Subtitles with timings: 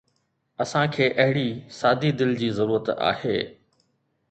[0.63, 1.45] اسان کي اهڙي
[1.81, 3.39] سادي دل جي ضرورت آهي